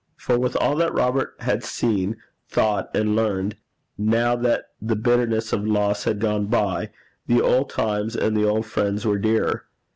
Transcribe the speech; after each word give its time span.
For 0.17 0.39
with 0.39 0.55
all 0.55 0.75
that 0.77 0.95
Robert 0.95 1.35
had 1.41 1.63
seen, 1.63 2.17
thought, 2.49 2.89
and 2.97 3.15
learned, 3.15 3.57
now 3.99 4.35
that 4.35 4.69
the 4.81 4.95
bitterness 4.95 5.53
of 5.53 5.67
loss 5.67 6.05
had 6.05 6.17
gone 6.19 6.47
by, 6.47 6.89
the 7.27 7.39
old 7.39 7.69
times 7.69 8.15
and 8.15 8.35
the 8.35 8.47
old 8.49 8.65
friends 8.65 9.05
were 9.05 9.19
dearer. 9.19 9.65